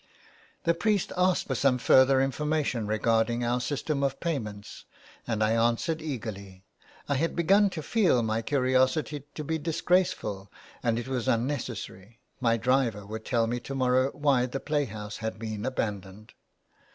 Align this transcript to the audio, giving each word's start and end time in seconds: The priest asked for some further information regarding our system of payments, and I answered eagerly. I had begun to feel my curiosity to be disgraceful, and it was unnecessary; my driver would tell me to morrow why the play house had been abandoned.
The 0.63 0.73
priest 0.73 1.13
asked 1.15 1.45
for 1.45 1.53
some 1.53 1.77
further 1.77 2.21
information 2.23 2.87
regarding 2.87 3.45
our 3.45 3.61
system 3.61 4.01
of 4.01 4.19
payments, 4.19 4.85
and 5.27 5.43
I 5.43 5.51
answered 5.51 6.01
eagerly. 6.01 6.63
I 7.07 7.13
had 7.17 7.35
begun 7.35 7.69
to 7.69 7.83
feel 7.83 8.23
my 8.23 8.41
curiosity 8.41 9.27
to 9.35 9.43
be 9.43 9.59
disgraceful, 9.59 10.51
and 10.81 10.97
it 10.97 11.07
was 11.07 11.27
unnecessary; 11.27 12.19
my 12.39 12.57
driver 12.57 13.05
would 13.05 13.25
tell 13.25 13.45
me 13.45 13.59
to 13.59 13.75
morrow 13.75 14.09
why 14.13 14.47
the 14.47 14.59
play 14.59 14.85
house 14.85 15.17
had 15.17 15.37
been 15.37 15.67
abandoned. 15.67 16.33